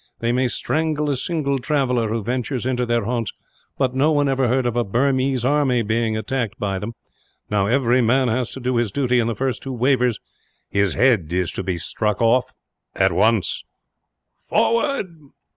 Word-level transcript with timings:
They 0.17 0.31
may 0.31 0.47
strangle 0.47 1.11
a 1.11 1.15
single 1.15 1.59
traveller, 1.59 2.09
who 2.09 2.23
ventures 2.23 2.65
into 2.65 2.87
their 2.87 3.05
haunts; 3.05 3.33
but 3.77 3.93
no 3.93 4.11
one 4.11 4.27
ever 4.27 4.47
heard 4.47 4.65
of 4.65 4.75
a 4.75 4.83
Burmese 4.83 5.45
army 5.45 5.83
being 5.83 6.17
attacked 6.17 6.57
by 6.57 6.79
them. 6.79 6.93
Now, 7.51 7.67
every 7.67 8.01
man 8.01 8.27
has 8.27 8.49
to 8.53 8.59
do 8.59 8.77
his 8.77 8.91
duty; 8.91 9.19
and 9.19 9.29
the 9.29 9.35
first 9.35 9.63
who 9.63 9.73
wavers, 9.73 10.19
his 10.71 10.95
head 10.95 11.31
is 11.31 11.51
to 11.51 11.61
be 11.61 11.77
struck 11.77 12.19
off, 12.19 12.51
at 12.95 13.11
once. 13.11 13.63
"Forward!" 14.39 15.05